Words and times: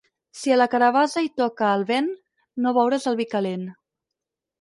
Si 0.37 0.51
a 0.53 0.55
la 0.59 0.65
carabassa 0.69 1.21
hi 1.25 1.29
toca 1.41 1.67
el 1.79 1.85
vent, 1.89 2.07
no 2.65 2.73
beuràs 2.79 3.07
el 3.13 3.19
vi 3.21 3.27
calent. 3.35 3.69